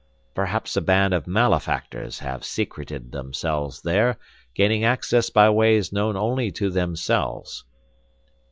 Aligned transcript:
Perhaps 0.33 0.75
a 0.75 0.81
band 0.81 1.13
of 1.13 1.27
malefactors 1.27 2.17
have 2.21 2.43
secreted 2.43 3.11
themselves 3.11 3.83
there, 3.83 4.17
gaining 4.55 4.83
access 4.83 5.29
by 5.29 5.47
ways 5.47 5.93
known 5.93 6.17
only 6.17 6.49
to 6.53 6.71
themselves." 6.71 7.65